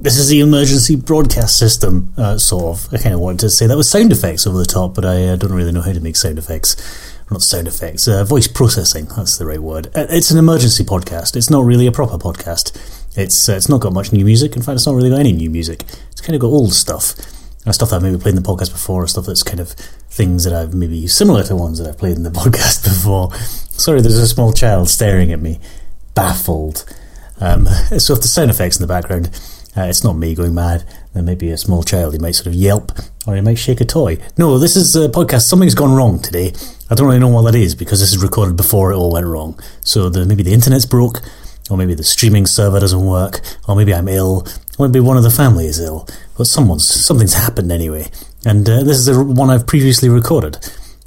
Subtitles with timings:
[0.00, 2.94] this is the emergency broadcast system, uh, sort of.
[2.94, 5.28] I kind of wanted to say that with sound effects over the top, but I
[5.28, 6.76] uh, don't really know how to make sound effects.
[7.30, 9.86] Not sound effects, uh, voice processing, that's the right word.
[9.94, 11.34] Uh, it's an emergency podcast.
[11.34, 12.76] It's not really a proper podcast.
[13.16, 14.56] It's uh, it's not got much new music.
[14.56, 15.84] In fact, it's not really got any new music.
[16.10, 17.14] It's kind of got old stuff.
[17.64, 19.70] Uh, stuff that I've maybe played in the podcast before, or stuff that's kind of
[20.10, 23.32] things that I've maybe similar to ones that I've played in the podcast before.
[23.34, 25.60] Sorry, there's a small child staring at me,
[26.14, 26.84] baffled.
[27.40, 27.66] Um,
[27.98, 29.30] so if the sound effects in the background,
[29.76, 30.84] uh, it's not me going mad.
[31.14, 32.12] There may be a small child.
[32.12, 32.92] He might sort of yelp,
[33.26, 34.18] or he might shake a toy.
[34.36, 35.42] No, this is a podcast.
[35.42, 36.52] Something's gone wrong today.
[36.90, 39.26] I don't really know what that is because this is recorded before it all went
[39.26, 39.58] wrong.
[39.80, 41.22] So the, maybe the internet's broke,
[41.70, 44.46] or maybe the streaming server doesn't work, or maybe I'm ill,
[44.78, 46.06] or maybe one of the family is ill.
[46.36, 48.10] But someone's something's happened anyway.
[48.44, 50.58] And uh, this is the one I've previously recorded,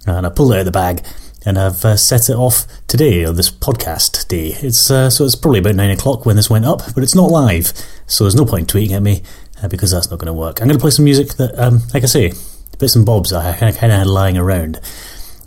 [0.07, 1.05] and I pulled it out of the bag
[1.45, 4.47] and I've uh, set it off today, or this podcast day.
[4.61, 7.29] It's uh, so it's probably about nine o'clock when this went up, but it's not
[7.29, 7.73] live,
[8.07, 9.23] so there's no point tweeting at me
[9.61, 10.61] uh, because that's not going to work.
[10.61, 12.33] I'm going to play some music that, um, like I say,
[12.79, 14.79] bits and bobs I kind of had lying around.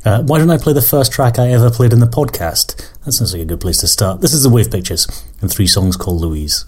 [0.05, 2.77] Uh, why don't I play the first track I ever played in the podcast?
[3.05, 4.21] That sounds like a good place to start.
[4.21, 5.07] This is the Wave Pictures
[5.41, 6.65] and three songs called Louise.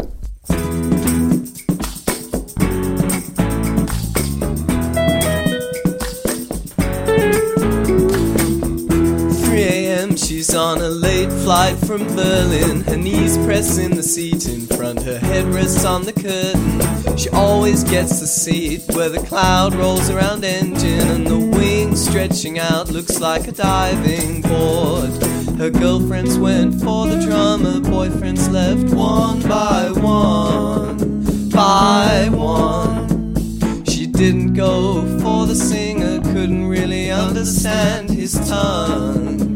[10.50, 12.80] She's on a late flight from Berlin.
[12.80, 15.00] Her knees press in the seat in front.
[15.00, 17.16] Her head rests on the curtain.
[17.16, 22.58] She always gets the seat where the cloud rolls around engine and the wing stretching
[22.58, 25.10] out looks like a diving board.
[25.56, 33.84] Her girlfriends went for the drummer, boyfriends left one by one, by one.
[33.84, 39.49] She didn't go for the singer, couldn't really understand his tongue,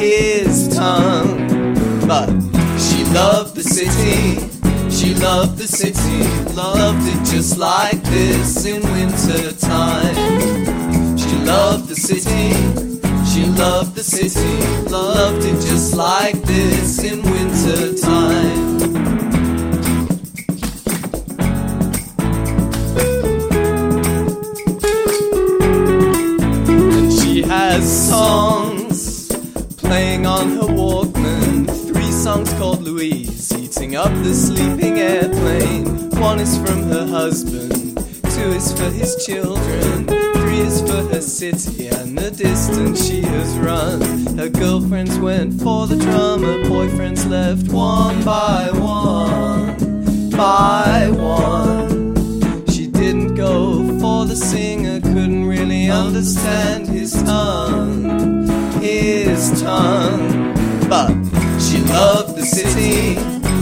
[0.00, 1.36] his tongue.
[2.08, 2.28] But
[2.80, 4.40] she loved the city,
[4.90, 6.20] she loved the city,
[6.54, 10.16] loved it just like this in winter time.
[11.18, 12.48] She loved the city,
[13.30, 14.56] she loved the city,
[14.90, 18.70] loved it just like this in winter time.
[26.96, 28.69] And she has songs
[29.90, 31.66] playing on her Walkman.
[31.88, 36.10] Three songs called Louise, eating up the sleeping airplane.
[36.10, 37.96] One is from her husband,
[38.34, 40.06] two is for his children,
[40.36, 44.00] three is for her city and the distance she has run.
[44.38, 52.66] Her girlfriends went for the drummer, boyfriends left one by one, by one.
[52.68, 58.39] She didn't go for the singer, couldn't really understand his tongue,
[58.80, 60.54] his tongue.
[60.88, 61.10] But
[61.60, 63.14] she loved the city,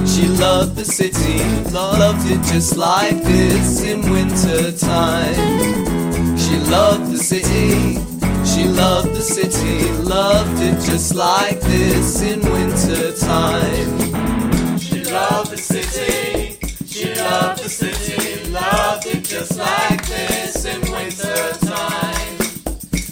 [0.06, 1.38] she loved the city,
[1.72, 6.38] loved it just like this in winter time.
[6.38, 7.98] She loved the city,
[8.44, 14.78] she loved the city, loved it just like this in winter time.
[14.78, 21.52] She loved the city, she loved the city, loved it just like this in winter
[21.66, 22.38] time.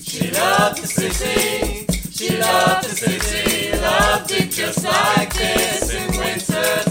[0.03, 1.66] She loved the city,
[2.47, 6.91] she loved the city, loved it just like this in winter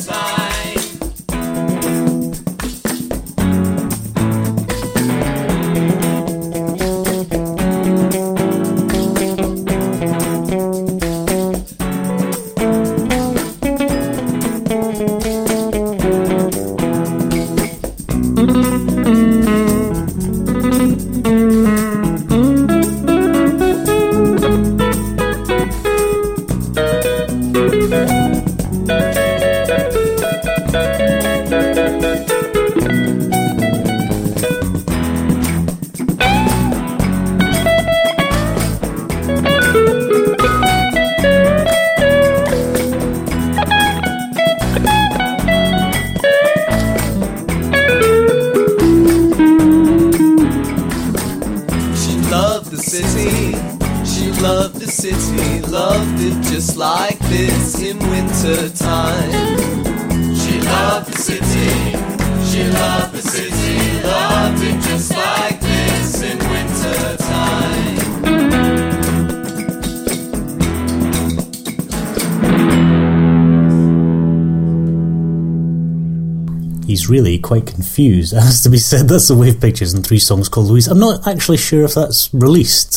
[77.15, 79.07] really quite confused, it has to be said.
[79.07, 80.87] That's the Wave Pictures and three songs called Louise.
[80.87, 82.93] I'm not actually sure if that's released,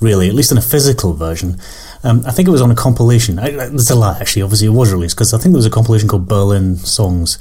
[0.00, 1.58] really, at least in a physical version.
[2.04, 3.38] Um, I think it was on a compilation.
[3.38, 4.42] I, I, there's a lie, actually.
[4.42, 7.36] Obviously, it was released because I think there was a compilation called Berlin Songs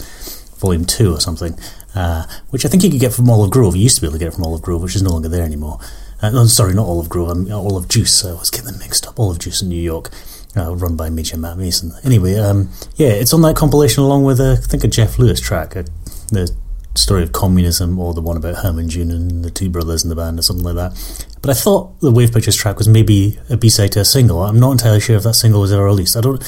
[0.59, 1.57] Volume 2 or something.
[1.97, 3.75] uh, which I think you could get from Olive Grove.
[3.75, 5.29] You used to be able to get it from Olive Grove, which is no longer
[5.29, 5.79] there anymore.
[6.21, 8.23] Uh, no, sorry, not Olive Grove, um, Olive Juice.
[8.25, 9.19] I was getting them mixed up.
[9.19, 10.09] Olive Juice in New York,
[10.55, 11.91] uh, run by Major Matt Mason.
[12.03, 15.39] Anyway, um, yeah, it's on that compilation along with, uh, I think, a Jeff Lewis
[15.39, 15.83] track, uh,
[16.31, 16.55] the
[16.95, 20.15] story of communism, or the one about Herman June and the two brothers in the
[20.15, 21.27] band, or something like that.
[21.41, 24.43] But I thought the Wave Pictures track was maybe a B-side to a single.
[24.43, 26.17] I'm not entirely sure if that single was ever released.
[26.17, 26.41] I don't.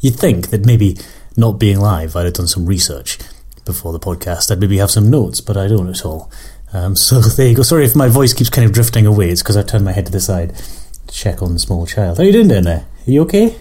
[0.00, 0.96] You'd think that maybe
[1.36, 3.18] not being live, I'd have done some research
[3.64, 4.50] before the podcast.
[4.50, 6.30] I'd maybe have some notes, but I don't at all.
[6.72, 7.62] Um, so there you go.
[7.62, 9.30] Sorry if my voice keeps kind of drifting away.
[9.30, 10.56] It's because I've turned my head to the side
[11.06, 12.18] to check on the small child.
[12.18, 12.86] How are you doing down there?
[13.06, 13.56] Are you okay?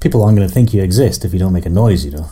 [0.00, 2.30] People aren't going to think you exist if you don't make a noise, you know.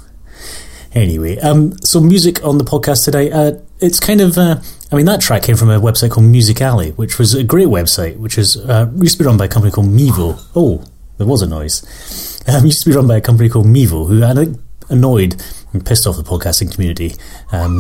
[0.97, 3.31] Anyway, um, so music on the podcast today.
[3.31, 4.59] Uh, it's kind of, uh,
[4.91, 7.67] I mean, that track came from a website called Music Alley, which was a great
[7.67, 10.43] website, which is uh, used to be run by a company called Mevio.
[10.57, 10.83] Oh,
[11.19, 12.33] there was a noise.
[12.49, 14.57] Um, used to be run by a company called Mevio, who I think
[14.89, 15.43] annoyed
[15.73, 17.15] and pissed off the podcasting community.
[17.53, 17.79] Um,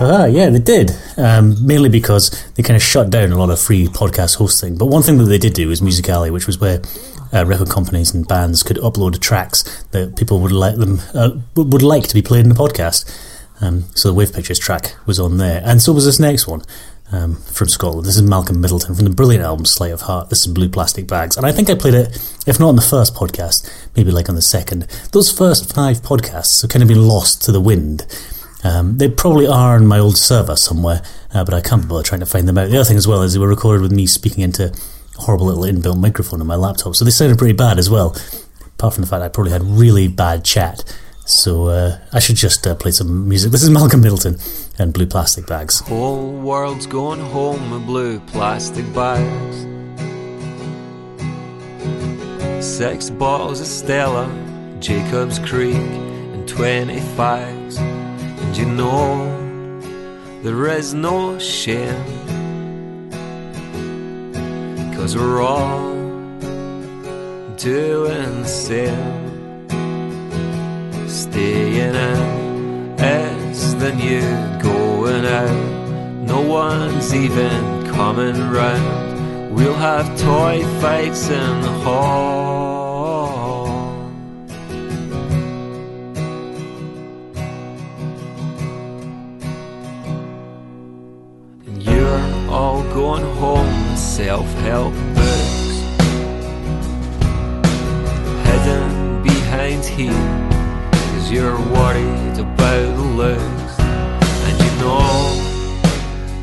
[0.00, 0.92] ah, yeah, they did.
[1.16, 4.76] Um, mainly because they kind of shut down a lot of free podcast hosting.
[4.76, 6.80] But one thing that they did do was Music Alley, which was where
[7.32, 11.82] uh, record companies and bands could upload tracks that people would like them uh, would
[11.82, 13.04] like to be played in the podcast.
[13.60, 16.62] Um, so the Wave Pictures track was on there, and so was this next one
[17.14, 18.06] um, from Scotland.
[18.06, 20.30] This is Malcolm Middleton from the brilliant album Sleight of Heart.
[20.30, 22.08] This is Blue Plastic Bags, and I think I played it,
[22.46, 24.82] if not on the first podcast, maybe like on the second.
[25.12, 28.04] Those first five podcasts have kind of been lost to the wind.
[28.64, 31.02] Um, they probably are on my old server somewhere,
[31.32, 32.70] uh, but I can't bother trying to find them out.
[32.70, 35.46] The other thing as well is they were recorded with me speaking into a horrible
[35.46, 38.16] little inbuilt microphone on my laptop, so they sounded pretty bad as well.
[38.74, 40.82] Apart from the fact I probably had really bad chat
[41.24, 43.50] so uh, I should just uh, play some music.
[43.50, 44.36] This is Malcolm Middleton
[44.78, 45.80] and Blue Plastic Bags.
[45.80, 49.66] Whole world's going home with blue plastic bags.
[52.64, 54.26] Six bottles of Stella,
[54.80, 57.78] Jacob's Creek, and 20 fags.
[57.78, 59.30] And you know
[60.42, 62.04] there is no shame.
[64.94, 65.94] Cause we're all
[67.56, 69.23] doing the same
[71.34, 74.20] staying in is the new
[74.62, 76.28] going out.
[76.28, 79.52] No one's even coming round.
[79.52, 83.66] We'll have toy fights in the hall.
[91.66, 95.82] And you're all going home with self help books.
[98.46, 100.53] Hidden behind here
[101.34, 103.74] you're worried about the looks
[104.46, 105.34] And you know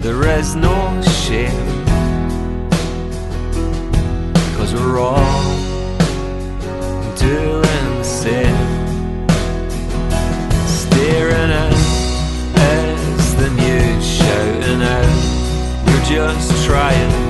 [0.01, 1.85] there is no shame.
[4.57, 5.43] Cause we're all
[7.15, 8.67] doing the same.
[10.67, 11.73] Staring at
[12.57, 15.85] as the news shouting out.
[15.85, 17.20] We're just trying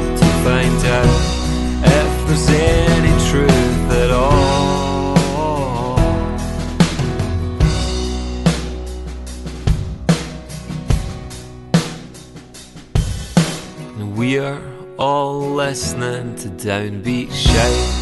[16.41, 18.01] to downbeat shout.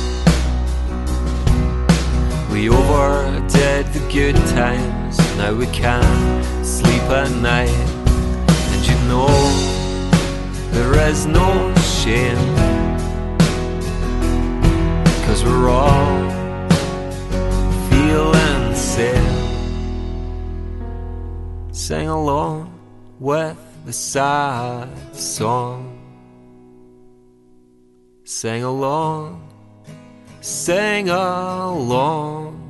[2.49, 7.67] We overdid the good times, now we can't sleep at night.
[7.67, 9.27] And you know,
[10.71, 12.55] there is no shame.
[15.25, 16.29] Cause we're all
[17.89, 19.27] feeling the.
[21.73, 22.71] Sing along
[23.19, 25.98] with the sad song.
[28.29, 29.41] Sing along,
[30.39, 32.61] sang along,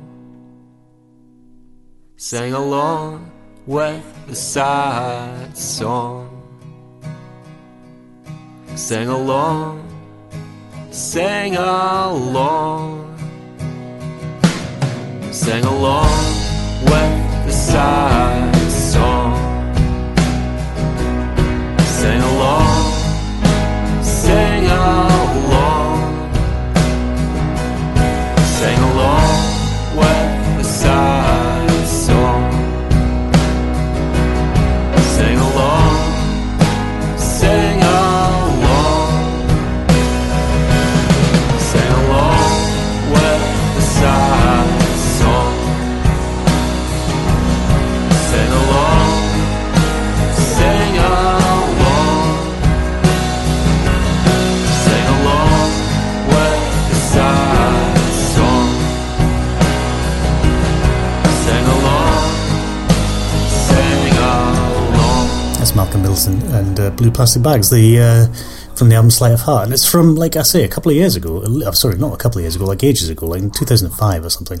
[2.16, 3.30] sang along
[3.66, 6.30] with the sad song.
[8.74, 9.84] Sang along,
[10.90, 13.18] sang along,
[15.30, 16.24] sang along
[16.88, 19.36] with the sad song.
[21.84, 22.79] Sang along,
[67.20, 70.42] Plastic Bags, the uh, from the album Sleight of Heart, and it's from like I
[70.42, 71.42] say a couple of years ago.
[71.42, 74.30] I'm sorry, not a couple of years ago, like ages ago, like in 2005 or
[74.30, 74.58] something.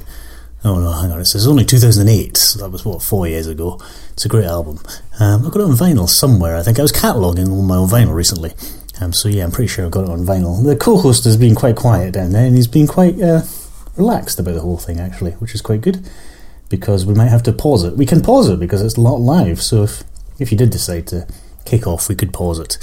[0.62, 2.36] Oh no, hang on, it says only 2008.
[2.36, 3.80] So that was what four years ago.
[4.12, 4.78] It's a great album.
[5.18, 6.54] Um, I've got it on vinyl somewhere.
[6.54, 8.52] I think I was cataloguing all my own vinyl recently.
[9.00, 10.62] Um, so yeah, I'm pretty sure I've got it on vinyl.
[10.62, 13.40] The co-host has been quite quiet down there, and he's been quite uh,
[13.96, 16.06] relaxed about the whole thing actually, which is quite good
[16.68, 17.96] because we might have to pause it.
[17.96, 19.62] We can pause it because it's not live.
[19.62, 20.04] So if
[20.38, 21.26] if you did decide to
[21.64, 22.78] kick off, we could pause it.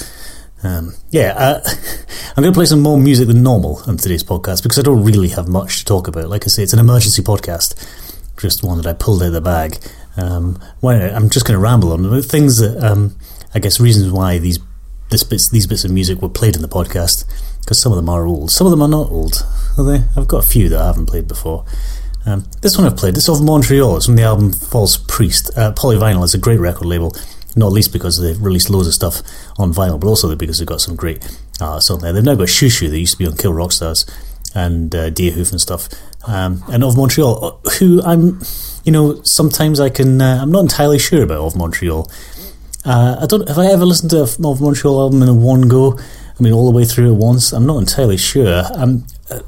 [0.63, 1.62] Um, yeah, uh,
[2.36, 5.03] I'm going to play some more music than normal on today's podcast because I don't
[5.03, 6.29] really have much to talk about.
[6.29, 7.75] Like I say, it's an emergency podcast,
[8.39, 9.77] just one that I pulled out of the bag.
[10.17, 13.15] Um, I'm just going to ramble on things that um,
[13.53, 14.60] I guess reasons why these
[15.10, 17.24] bits these bits of music were played in the podcast
[17.62, 19.46] because some of them are old, some of them are not old.
[19.77, 20.03] Are they?
[20.15, 21.65] I've got a few that I haven't played before.
[22.25, 23.15] Um, this one I've played.
[23.15, 23.96] This is of Montreal.
[23.96, 25.50] It's from the album False Priest.
[25.55, 27.15] Uh, Polyvinyl is a great record label,
[27.58, 29.22] not least because they've released loads of stuff
[29.58, 31.18] on vinyl, but also because they've got some great
[31.60, 32.14] artists on there.
[32.14, 34.06] They've now got Xiu Xiu, that used to be on Kill Rock Stars,
[34.56, 35.90] and uh, Deerhoof and stuff.
[36.28, 38.42] Um, and of Montreal, uh, who I'm,
[38.84, 42.10] you know, sometimes I can, uh, I'm not entirely sure about of Montreal.
[42.86, 45.98] Uh, I don't, have I ever listened to a of Montreal album in one go?
[45.98, 47.52] I mean, all the way through at once?
[47.52, 48.64] I'm not entirely sure.
[48.76, 49.40] Um, uh,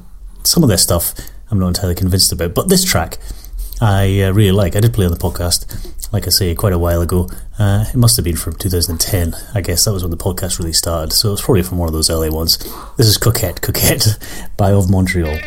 [0.44, 1.14] some of their stuff
[1.52, 2.54] I'm not entirely convinced about.
[2.54, 3.18] But this track,
[3.82, 4.76] I uh, really like.
[4.76, 7.30] I did play on the podcast, like I say, quite a while ago.
[7.58, 9.34] Uh, it must have been from 2010.
[9.54, 11.14] I guess that was when the podcast really started.
[11.14, 12.58] So it was probably from one of those early ones.
[12.98, 14.18] This is Coquet, Coquette
[14.58, 15.38] by Of Montreal.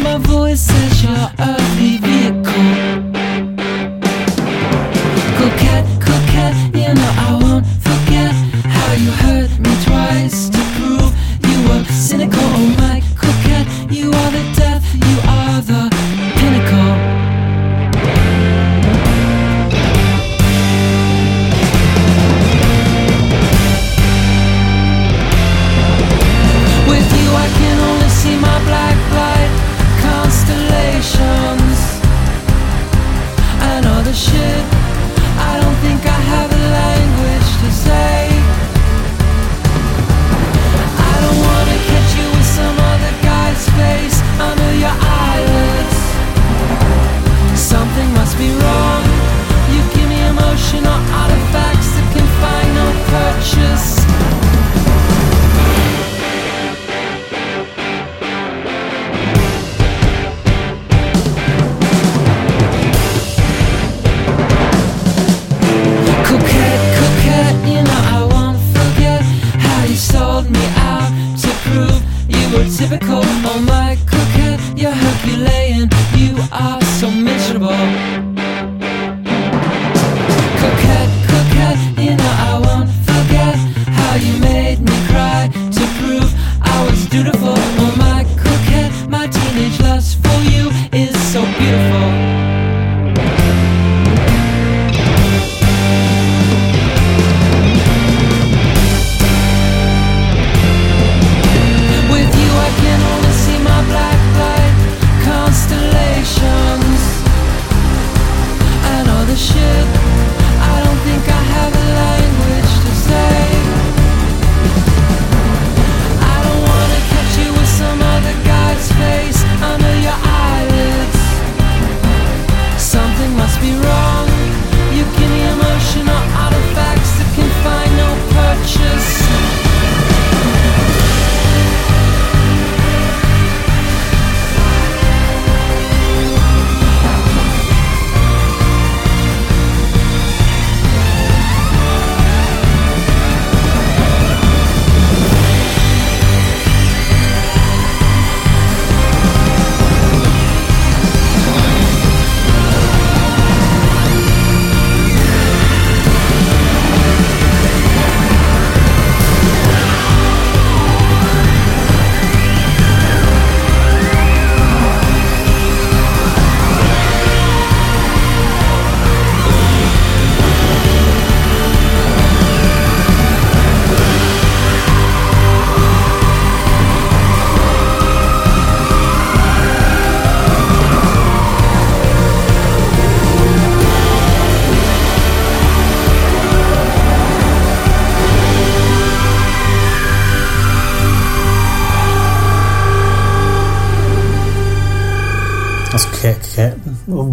[0.00, 2.07] my voice says you're a voice.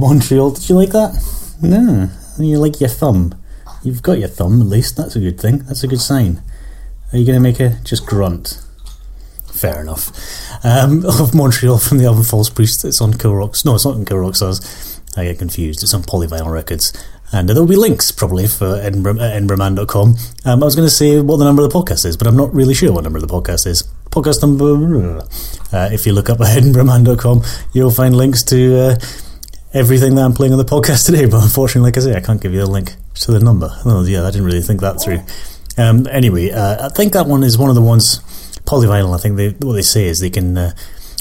[0.06, 0.52] Montreal.
[0.52, 1.20] Did you like that?
[1.64, 2.08] No.
[2.38, 3.34] You like your thumb.
[3.82, 4.98] You've got your thumb at least.
[4.98, 5.60] That's a good thing.
[5.64, 6.44] That's a good sign.
[7.12, 8.62] Are you going to make a just grunt?
[9.52, 10.12] Fair enough.
[10.64, 12.86] Um, of Montreal from the album False Priest.
[12.86, 13.66] It's on Kill Rocks.
[13.66, 14.32] No, it's not on Kill.
[15.18, 15.82] I get confused.
[15.82, 16.94] It's on Polyvinyl Records.
[17.34, 20.16] And there will be links probably for Edinburgh, at edinburghman.com.
[20.46, 22.38] Um, I was going to say what the number of the podcast is, but I'm
[22.38, 23.84] not really sure what number of the podcast is.
[24.12, 25.24] Podcast number.
[25.74, 27.42] Uh, if you look up at edinburghman.com,
[27.74, 28.96] you'll find links to uh,
[29.76, 31.26] everything that I'm playing on the podcast today.
[31.26, 33.70] But unfortunately, like I say, I can't give you the link to the number.
[33.86, 35.20] Oh, yeah, I didn't really think that through.
[35.78, 38.22] Um, anyway, uh, I think that one is one of the ones.
[38.66, 40.58] Polyvinyl, I think they, what they say is they can.
[40.58, 40.72] Uh,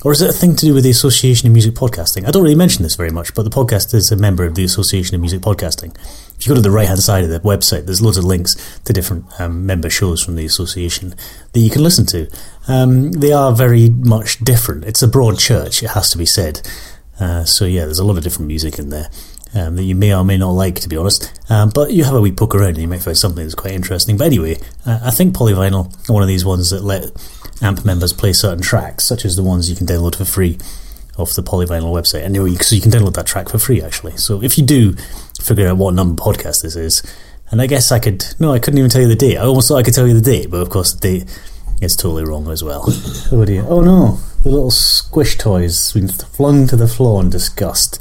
[0.04, 2.28] or is it a thing to do with the Association of Music Podcasting?
[2.28, 4.62] I don't really mention this very much, but the podcast is a member of the
[4.62, 5.96] Association of Music Podcasting.
[6.36, 8.80] If you go to the right hand side of the website, there's loads of links
[8.80, 11.14] to different um, member shows from the association
[11.52, 12.28] that you can listen to.
[12.68, 14.84] Um, they are very much different.
[14.84, 16.60] It's a broad church, it has to be said.
[17.18, 19.08] Uh, so, yeah, there's a lot of different music in there.
[19.56, 21.32] Um, that you may or may not like, to be honest.
[21.48, 23.72] Um, but you have a wee poke around and you might find something that's quite
[23.72, 24.16] interesting.
[24.16, 27.04] But anyway, uh, I think Polyvinyl are one of these ones that let
[27.62, 30.58] AMP members play certain tracks, such as the ones you can download for free
[31.16, 32.22] off the Polyvinyl website.
[32.22, 34.16] Anyway, so you can download that track for free, actually.
[34.16, 34.96] So if you do
[35.40, 37.02] figure out what number podcast this is,
[37.50, 39.36] and I guess I could, no, I couldn't even tell you the date.
[39.36, 41.40] I almost thought I could tell you the date, but of course the date
[41.80, 42.84] is totally wrong as well.
[43.32, 43.64] oh dear.
[43.68, 47.98] Oh no, the little squish toys been flung to the floor in disgust.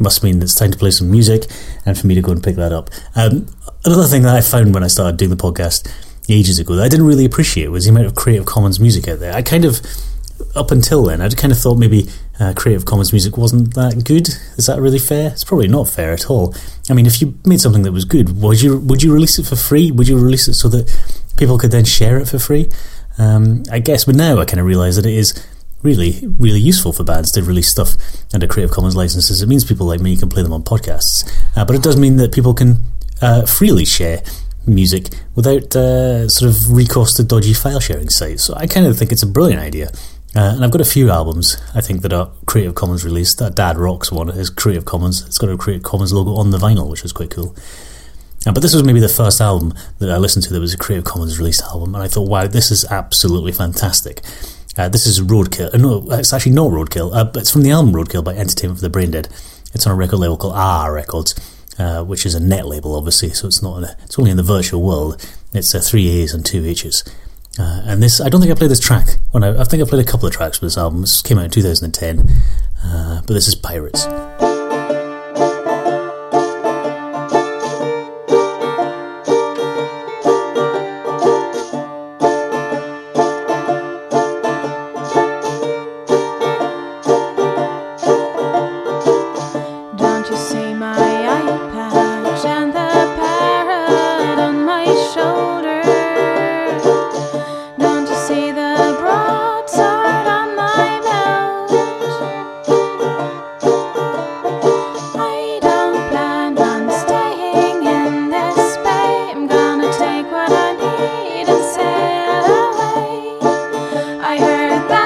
[0.00, 1.44] Must mean it's time to play some music
[1.86, 2.90] and for me to go and pick that up.
[3.14, 3.46] Um,
[3.84, 5.88] another thing that I found when I started doing the podcast
[6.28, 9.20] ages ago that I didn't really appreciate was the amount of Creative Commons music out
[9.20, 9.32] there.
[9.32, 9.80] I kind of,
[10.56, 12.08] up until then, I kind of thought maybe
[12.40, 14.28] uh, Creative Commons music wasn't that good.
[14.56, 15.30] Is that really fair?
[15.30, 16.56] It's probably not fair at all.
[16.90, 19.46] I mean, if you made something that was good, would you would you release it
[19.46, 19.92] for free?
[19.92, 20.90] Would you release it so that
[21.36, 22.68] people could then share it for free?
[23.16, 25.34] Um, I guess, but now I kind of realise that it is
[25.82, 27.94] really, really useful for bands to release stuff
[28.34, 29.42] under Creative Commons licenses.
[29.42, 32.16] It means people like me can play them on podcasts, uh, but it does mean
[32.16, 32.78] that people can
[33.22, 34.22] uh, freely share
[34.66, 38.44] music without uh, sort of recourse to dodgy file sharing sites.
[38.44, 39.90] So I kind of think it's a brilliant idea.
[40.36, 43.38] Uh, and I've got a few albums I think that are Creative Commons released.
[43.38, 45.26] That Dad Rocks one is Creative Commons.
[45.26, 47.56] It's got a Creative Commons logo on the vinyl, which is quite cool.
[48.46, 50.78] Uh, but this was maybe the first album that I listened to that was a
[50.78, 54.20] Creative Commons released album, and I thought, wow, this is absolutely fantastic.
[54.78, 55.74] Uh, this is Roadkill.
[55.74, 57.12] Uh, no, it's actually not Roadkill.
[57.12, 59.28] Uh, it's from the album Roadkill by Entertainment for the Brain Dead.
[59.74, 61.34] It's on a record label called Aaahh Records,
[61.80, 63.30] uh, which is a net label, obviously.
[63.30, 63.82] So it's not.
[63.82, 65.20] A, it's only in the virtual world.
[65.52, 67.02] It's uh, three A's and two H's.
[67.58, 69.18] Uh, and this, I don't think I played this track.
[69.32, 71.00] When I, I think I played a couple of tracks for this album.
[71.00, 72.28] This came out in 2010,
[72.84, 74.06] uh, but this is Pirates.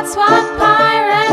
[0.03, 1.32] That's what pirates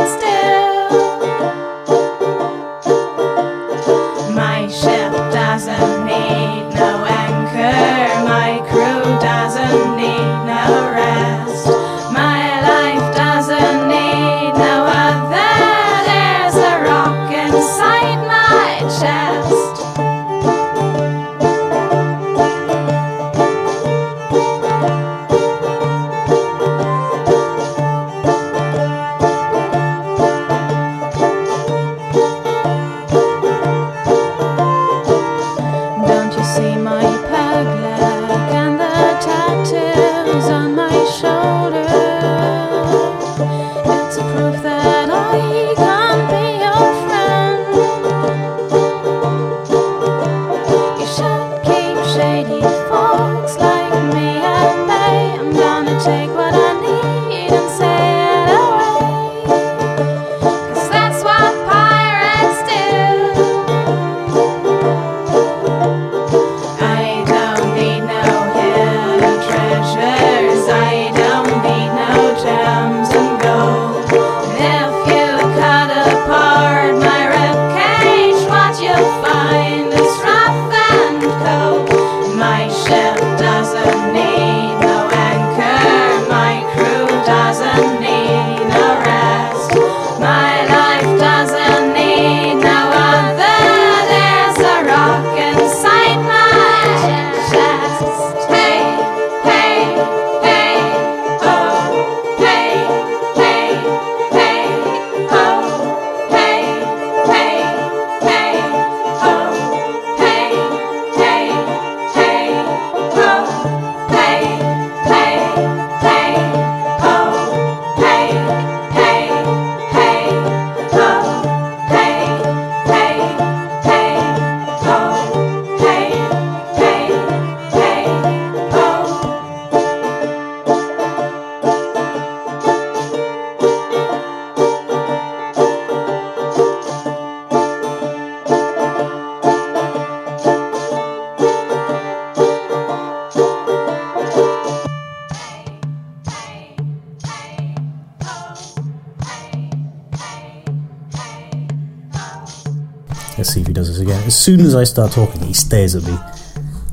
[154.40, 156.18] soon as I start talking, he stares at me,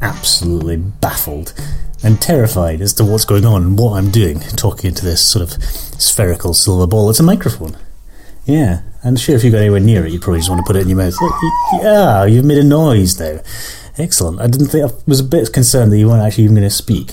[0.02, 1.54] absolutely baffled
[2.02, 5.42] and terrified as to what's going on and what I'm doing, talking into this sort
[5.42, 7.08] of spherical silver ball.
[7.10, 7.76] It's a microphone.
[8.44, 10.76] Yeah, I'm sure, if you got anywhere near it, you'd probably just want to put
[10.76, 11.14] it in your mouth.
[11.82, 13.40] Yeah, you've made a noise now.
[13.98, 14.40] Excellent.
[14.40, 16.74] I didn't think I was a bit concerned that you weren't actually even going to
[16.74, 17.12] speak.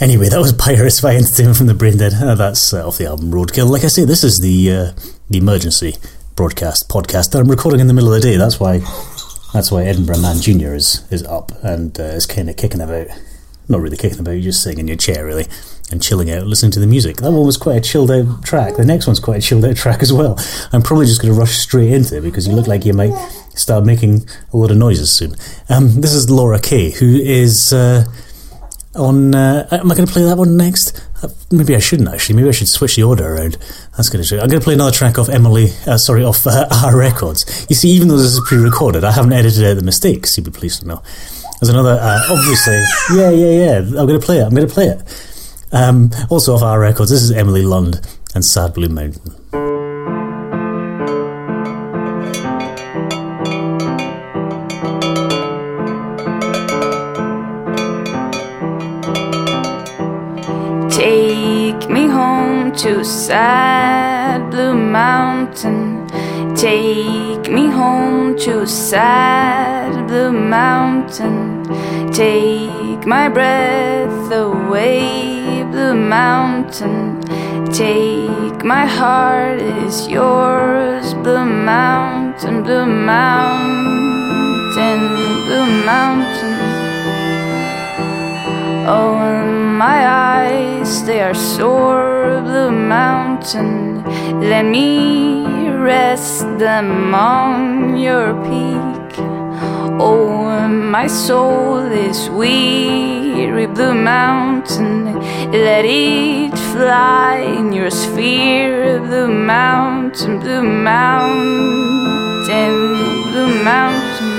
[0.00, 2.14] Anyway, that was Pirates by Entertainment from the Brain Dead.
[2.14, 3.68] Uh, that's uh, off the album Roadkill.
[3.68, 4.92] Like I say, this is the uh,
[5.28, 5.94] the emergency
[6.36, 8.36] broadcast podcast that I'm recording in the middle of the day.
[8.36, 8.78] That's why
[9.52, 13.08] that's why Edinburgh Man Junior is is up and uh, is kind of kicking about.
[13.68, 15.46] Not really kicking about, you're just sitting in your chair really
[15.92, 17.18] and chilling out, listening to the music.
[17.18, 18.76] That one was quite a chilled out track.
[18.76, 20.36] The next one's quite a chilled out track as well.
[20.72, 23.14] I'm probably just going to rush straight into it because you look like you might
[23.54, 25.36] start making a lot of noises soon.
[25.68, 27.72] Um, this is Laura K, who is.
[27.72, 28.04] Uh,
[28.94, 29.34] on.
[29.34, 31.02] Uh, am I going to play that one next?
[31.22, 32.36] Uh, maybe I shouldn't actually.
[32.36, 33.56] Maybe I should switch the order around.
[33.96, 34.08] That's.
[34.26, 35.68] Show I'm going to play another track off Emilie.
[35.86, 37.66] Uh, sorry, off uh, Aaahh Records.
[37.68, 40.36] You see, even though this is pre-recorded, I haven't edited out the mistakes.
[40.36, 41.02] You'd be pleased to know.
[41.60, 41.98] There's another.
[42.00, 42.82] Uh, obviously,
[43.14, 43.76] yeah, yeah, yeah.
[43.78, 44.44] I'm going to play it.
[44.44, 45.02] I'm going to play it.
[45.72, 47.10] Um, also off Aaahh Records.
[47.10, 48.00] This is Emilie Lund
[48.34, 49.41] and Sad Blue Mountain.
[62.82, 66.04] To sad blue mountain.
[66.56, 71.62] Take me home to sad blue mountain.
[72.12, 77.20] Take my breath away, blue mountain.
[77.70, 83.92] Take my heart is yours, blue mountain, blue mountain,
[85.46, 86.31] blue mountain.
[88.84, 89.14] Oh,
[89.44, 94.02] my eyes, they are sore, blue mountain.
[94.40, 99.18] Let me rest them on your peak.
[100.00, 105.14] Oh, my soul is weary, blue mountain.
[105.52, 111.62] Let it fly in your sphere, blue mountain, blue mountain,
[113.30, 114.32] blue mountain.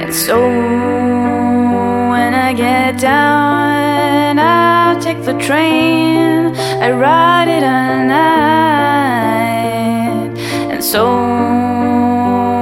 [0.00, 1.39] And so
[2.10, 6.54] when I get down, I'll take the train.
[6.86, 9.50] I ride it all night.
[10.72, 11.02] And so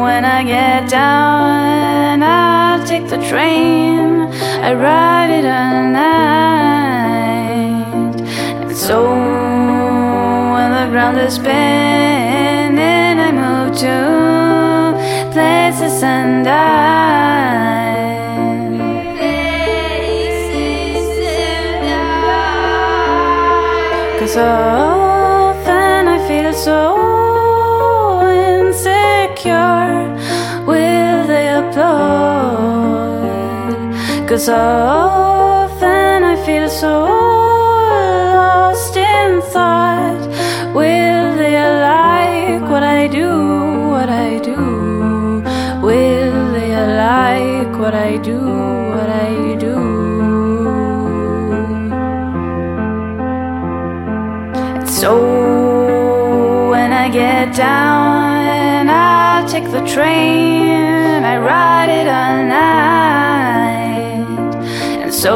[0.05, 4.29] when I get down, I'll take the train.
[4.69, 7.09] I ride it all night.
[8.63, 8.97] And so
[10.55, 13.97] when the ground is spinning, I move to
[15.33, 16.88] places and I.
[24.39, 26.79] Cause often I feel so
[28.31, 30.15] insecure.
[30.65, 33.27] Will they applaud?
[34.29, 37.07] Cause often I feel so
[38.37, 40.23] lost in thought.
[40.73, 41.59] Will they
[41.91, 43.89] like what I do?
[43.91, 45.43] What I do?
[45.83, 48.78] Will they like what I do?
[54.99, 61.23] So when I get down, I'll take the train.
[61.23, 64.27] I ride it all night.
[65.01, 65.35] And so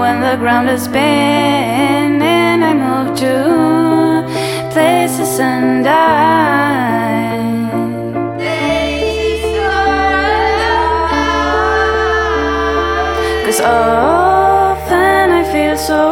[0.00, 4.28] when the ground is spinning, I move to
[4.74, 6.12] places and I.
[13.46, 16.11] Cause often I feel so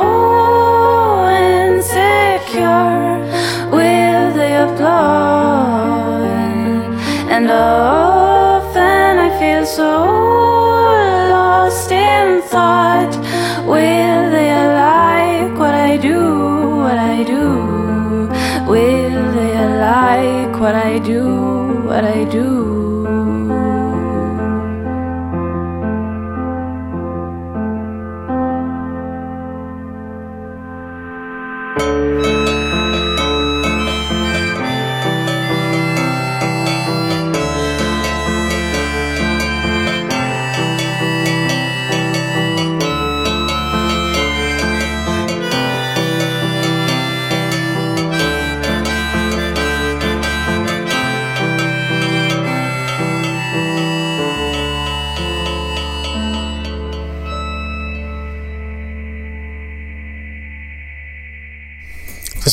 [12.40, 13.29] thought.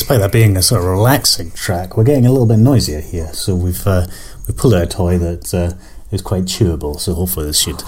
[0.08, 3.30] Despite that being a sort of relaxing track, we're getting a little bit noisier here.
[3.34, 4.06] So we've uh,
[4.46, 5.74] we pulled out a toy that uh,
[6.10, 6.98] is quite chewable.
[6.98, 7.82] So hopefully this should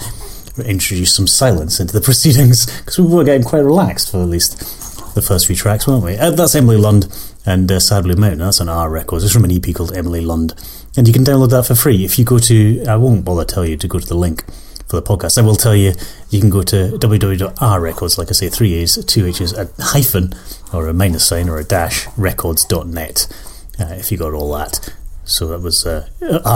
[0.63, 4.59] introduce some silence into the proceedings because we were getting quite relaxed for at least
[5.15, 6.15] the first few tracks, weren't we?
[6.15, 7.07] Uh, that's Emilie Lund
[7.43, 8.37] and uh, Sad Blue Mountain.
[8.37, 9.23] That's on Aaahh Records.
[9.23, 10.53] It's from an EP called Emilie Lund,
[10.95, 12.85] and you can download that for free if you go to.
[12.85, 14.43] I won't bother tell you to go to the link
[14.91, 15.37] for the podcast.
[15.37, 15.93] I will tell you
[16.29, 20.33] you can go to www.rrecords, like I say, three A's, two H's, a hyphen,
[20.73, 23.27] or a minus sign, or a dash, records.net,
[23.79, 24.93] uh, if you got all that.
[25.23, 26.09] So that was uh,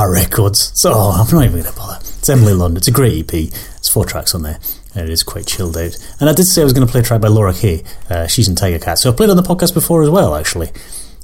[0.10, 0.72] records.
[0.80, 1.98] So oh, I'm not even going to bother.
[2.02, 2.78] It's Emilie Lund.
[2.78, 3.34] It's a great EP.
[3.34, 4.60] It's four tracks on there.
[4.94, 5.98] And it is quite chilled out.
[6.20, 7.84] And I did say I was going to play a track by Laura K.
[8.10, 8.98] Uh, she's in Tiger Cat.
[8.98, 10.72] So I've played on the podcast before as well, actually.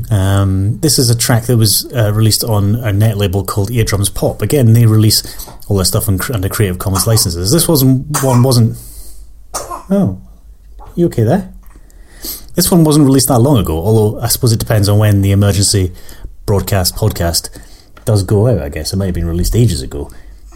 [0.09, 4.09] Um, this is a track that was uh, released on a net label called Eardrums
[4.09, 4.41] Pop.
[4.41, 7.51] Again, they release all their stuff under Creative Commons licenses.
[7.51, 8.77] This wasn't one wasn't.
[9.89, 10.21] Oh,
[10.95, 11.53] you okay there?
[12.55, 13.77] This one wasn't released that long ago.
[13.77, 15.93] Although I suppose it depends on when the emergency
[16.45, 17.49] broadcast podcast
[18.05, 18.61] does go out.
[18.61, 20.09] I guess it might have been released ages ago.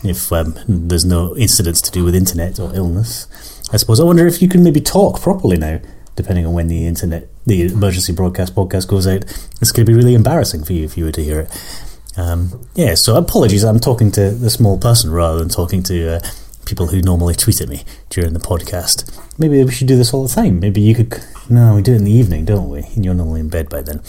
[0.03, 3.27] If um, there's no incidents to do with internet or illness,
[3.71, 3.99] I suppose.
[3.99, 5.79] I wonder if you can maybe talk properly now
[6.15, 9.23] depending on when the internet, the emergency broadcast podcast goes out.
[9.61, 11.81] It's going to be really embarrassing for you if you were to hear it.
[12.17, 13.63] Um, yeah, so apologies.
[13.63, 16.19] I'm talking to the small person rather than talking to uh,
[16.65, 19.21] people who normally tweet at me during the podcast.
[19.37, 20.59] Maybe we should do this all the time.
[20.59, 21.13] Maybe you could.
[21.49, 22.83] No, we do it in the evening, don't we?
[22.95, 24.01] And you're normally in bed by then.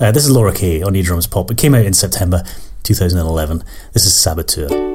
[0.00, 1.50] Uh, this is Laura K on Eardrums Pop.
[1.50, 2.42] It came out in September
[2.82, 3.62] 2011.
[3.92, 4.91] This is Saboteur.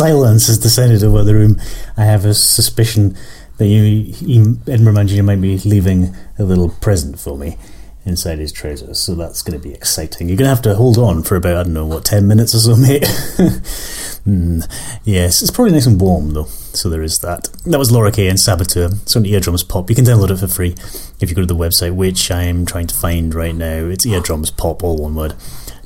[0.00, 1.60] Silence has descended over the room.
[1.94, 3.18] I have a suspicion
[3.58, 7.58] that you, you Edinburgh Manager, might be leaving a little present for me
[8.06, 8.98] inside his trousers.
[8.98, 10.30] So that's going to be exciting.
[10.30, 12.54] You're going to have to hold on for about, I don't know, what, 10 minutes
[12.54, 13.02] or so, mate?
[14.24, 16.46] mm, yes, it's probably nice and warm, though.
[16.46, 17.50] So there is that.
[17.66, 18.88] That was Laura K and Saboteur.
[19.02, 19.90] It's on Eardrums Pop.
[19.90, 20.74] You can download it for free
[21.20, 23.84] if you go to the website, which I'm trying to find right now.
[23.84, 25.34] It's Eardrums Pop, all one word,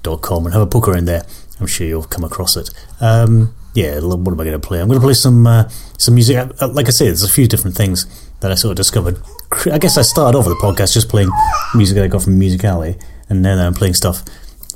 [0.05, 1.25] dot com, and have a poke around there.
[1.59, 2.71] I'm sure you'll come across it.
[3.01, 4.81] Um, yeah, what am I going to play?
[4.81, 6.37] I'm going to play some uh, some music.
[6.61, 8.07] Uh, Like I say, there's a few different things
[8.41, 9.19] that I sort of discovered.
[9.71, 11.31] I guess I started off with the podcast just playing
[11.75, 12.97] music that I got from Music Alley,
[13.29, 14.25] and now I'm playing stuff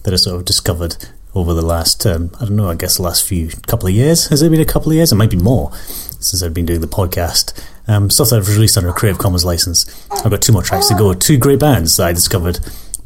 [0.03, 0.97] that I sort of discovered
[1.35, 4.29] over the last, um, I don't know, I guess the last few couple of years.
[4.29, 5.13] Has it been a couple of years?
[5.13, 7.53] It might be more since I've been doing the podcast.
[7.87, 9.85] Um, stuff that I've released under a Creative Commons license.
[10.11, 11.15] I've got two more tracks to go.
[11.15, 12.59] Two great bands that I discovered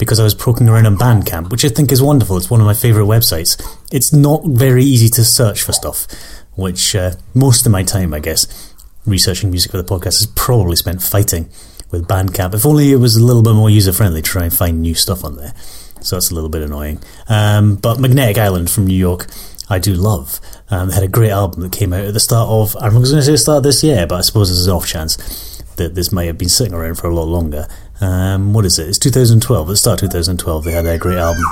[0.02, 2.36] because I was poking around on Bandcamp, which I think is wonderful.
[2.36, 3.56] It's one of my favourite websites.
[3.92, 6.08] It's not very easy to search for stuff,
[6.56, 8.74] which uh, most of my time, I guess,
[9.06, 11.48] researching music for the podcast is probably spent fighting
[11.92, 12.52] with Bandcamp.
[12.52, 14.94] If only it was a little bit more user friendly to try and find new
[14.94, 15.54] stuff on there.
[16.00, 17.00] So that's a little bit annoying.
[17.28, 19.28] Um, but Magnetic Island from New York,
[19.70, 20.40] I do love.
[20.68, 23.12] Um, they had a great album that came out at the start of, I was
[23.12, 25.62] going to say the start of this year, but I suppose there's an off chance
[25.76, 27.68] that this may have been sitting around for a lot longer.
[28.02, 28.88] Um, what is it?
[28.88, 29.68] It's 2012.
[29.68, 31.44] At the start of 2012, they had a great album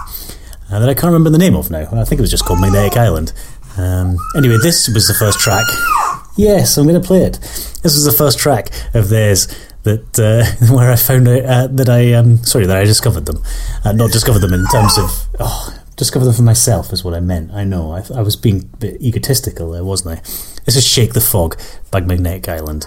[0.70, 1.88] uh, that I can't remember the name of now.
[1.92, 3.32] I think it was just called Magnetic Island.
[3.78, 5.64] Um, anyway, this was the first track.
[6.36, 7.34] Yes, I'm going to play it.
[7.82, 9.46] This was the first track of theirs
[9.84, 13.42] that uh, where I found out uh, that I um, sorry that I discovered them,
[13.84, 17.20] uh, not discovered them in terms of oh, discovered them for myself is what I
[17.20, 17.52] meant.
[17.52, 20.22] I know I, I was being a bit egotistical there, wasn't I?
[20.64, 21.58] This is "Shake the Fog"
[21.90, 22.86] by Magnetic Island.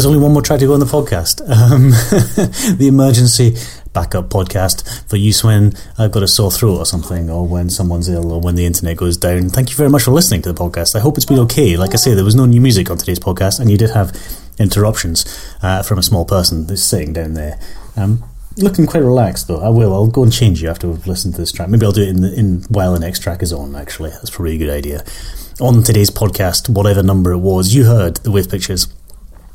[0.00, 1.42] There's only one more track to go on the podcast.
[1.42, 1.90] Um,
[2.78, 3.54] the emergency
[3.92, 8.08] backup podcast for use when I've got a sore throat or something, or when someone's
[8.08, 9.50] ill, or when the internet goes down.
[9.50, 10.96] Thank you very much for listening to the podcast.
[10.96, 11.76] I hope it's been okay.
[11.76, 14.16] Like I say, there was no new music on today's podcast, and you did have
[14.58, 15.26] interruptions
[15.60, 17.60] uh, from a small person that's sitting down there.
[17.94, 18.24] Um,
[18.56, 19.60] looking quite relaxed though.
[19.60, 19.92] I will.
[19.92, 21.68] I'll go and change you after we've listened to this track.
[21.68, 23.76] Maybe I'll do it in the, in while the next track is on.
[23.76, 25.04] Actually, that's probably a good idea.
[25.60, 28.86] On today's podcast, whatever number it was, you heard the Wave Pictures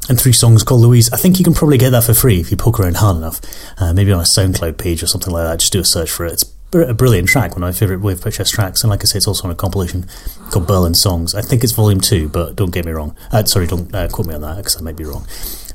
[0.09, 1.11] and three songs called Louise.
[1.11, 3.41] I think you can probably get that for free if you poke around hard enough.
[3.77, 5.59] Uh, maybe on a SoundCloud page or something like that.
[5.59, 6.33] Just do a search for it.
[6.33, 8.83] It's a brilliant track, one of my favourite Wave Pictures tracks.
[8.83, 10.05] And like I say, it's also on a compilation
[10.51, 11.33] called Berlin Songs.
[11.33, 13.15] I think it's volume two, but don't get me wrong.
[13.31, 15.25] Uh, sorry, don't uh, quote me on that because I might be wrong.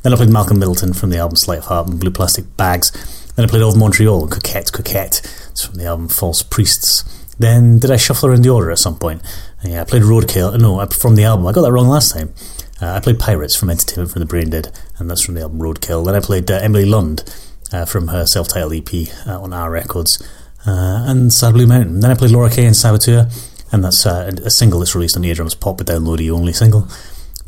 [0.03, 2.91] Then I played Malcolm Middleton from the album Sleight of Heart and Blue Plastic Bags.
[3.35, 5.21] Then I played Of Montreal and Coquet Coquette.
[5.51, 7.05] It's from the album False Priests.
[7.39, 9.23] Then did I shuffle around the order at some point?
[9.65, 10.59] Yeah, I played Roadkill.
[10.61, 11.47] No, from the album.
[11.47, 12.35] I got that wrong last time.
[12.81, 15.59] Uh, I played Pirates from Entertainment from the Brain Dead, and that's from the album
[15.59, 16.05] Roadkill.
[16.05, 17.23] Then I played uh, Emilie Lund
[17.73, 20.27] uh, from her self-titled EP uh, on Aaahh Records,
[20.67, 22.01] uh, and Sad Blue Mountain.
[22.01, 23.29] Then I played Laura K and Saboteur,
[23.71, 26.89] and that's uh, a single that's released on Eardrums Pop, a downloady only single.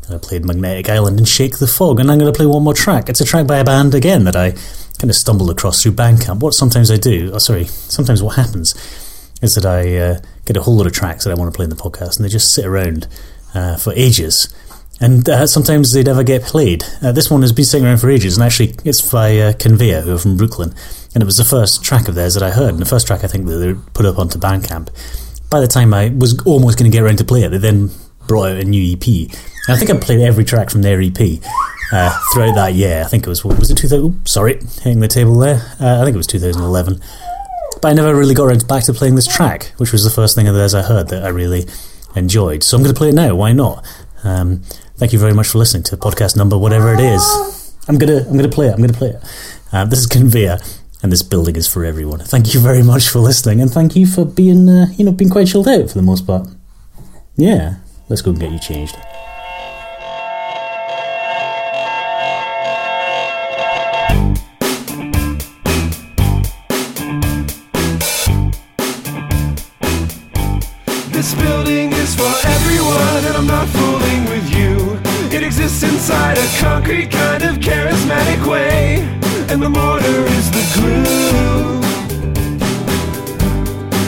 [0.07, 2.63] Then I played Magnetic Island and Shake the Fog, and I'm going to play one
[2.63, 3.09] more track.
[3.09, 4.51] It's a track by a band again that I
[4.99, 6.41] kind of stumbled across through Bandcamp.
[6.41, 8.75] What sometimes I do, oh, sorry, sometimes what happens
[9.41, 11.69] is that I get a whole lot of tracks that I want to play in
[11.71, 13.07] the podcast, and they just sit around
[13.79, 14.53] for ages.
[15.01, 16.83] And uh, sometimes they never get played.
[17.01, 20.01] Uh, this one has been sitting around for ages, and actually, it's by uh, Conveyor,
[20.01, 20.73] who are from Brooklyn.
[21.13, 23.23] And it was the first track of theirs that I heard, and the first track
[23.23, 24.89] I think that they put up onto Bandcamp.
[25.49, 27.89] By the time I was almost going to get around to play it, they then
[28.27, 29.05] brought out a new EP.
[29.07, 31.19] And I think I played every track from their EP
[31.91, 33.03] uh, throughout that year.
[33.03, 34.05] I think it was, was it 2000?
[34.05, 35.61] Oops, sorry, hitting the table there.
[35.79, 37.01] Uh, I think it was 2011
[37.83, 40.37] but I never really got around back to playing this track, which was the first
[40.37, 41.65] thing of theirs I heard that I really
[42.15, 42.63] enjoyed.
[42.63, 43.35] So I'm going to play it now.
[43.35, 43.85] Why not?
[44.23, 44.61] Um,
[44.97, 47.75] thank you very much for listening to podcast number whatever it is.
[47.87, 48.73] I'm gonna I'm gonna play it.
[48.73, 49.23] I'm gonna play it.
[49.71, 50.59] Uh, this is Conveyor,
[51.01, 52.19] and this building is for everyone.
[52.19, 55.29] Thank you very much for listening, and thank you for being uh, you know being
[55.29, 56.47] quite chilled out for the most part.
[57.35, 57.75] Yeah,
[58.09, 58.95] let's go and get you changed.
[76.93, 78.99] Concrete kind of charismatic way,
[79.49, 81.81] and the mortar is the glue.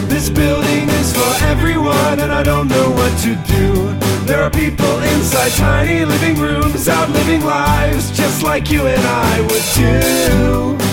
[0.07, 3.97] This building is for everyone, and I don't know what to do.
[4.25, 9.41] There are people inside tiny living rooms, out living lives, just like you and I
[9.41, 10.84] would do.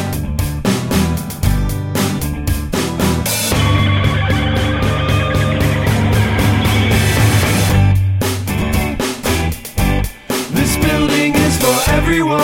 [12.13, 12.43] Everyone.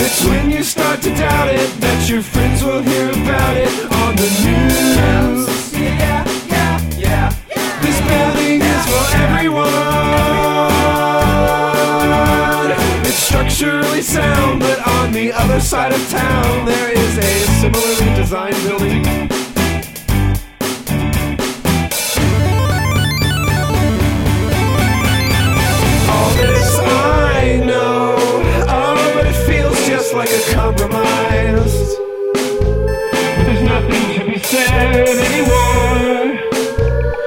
[0.00, 3.70] It's when you start to doubt it that your friends will hear about it
[4.02, 5.72] on the news.
[5.72, 7.30] Yeah, yeah, yeah.
[7.82, 9.70] This building is for everyone.
[13.06, 18.60] It's structurally sound, but on the other side of town there is a similarly designed
[18.64, 19.33] building.
[30.56, 31.96] Like.
[33.44, 36.38] There's nothing to be said anymore.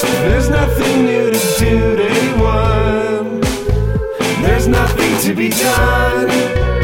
[0.01, 3.41] There's nothing new to do to anyone.
[4.41, 6.76] There's nothing to be done.